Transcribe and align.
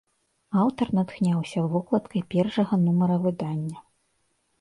Аўтар 0.61 0.87
натхняўся 0.99 1.65
вокладкай 1.73 2.23
першага 2.35 2.73
нумара 2.87 3.19
выдання. 3.27 3.77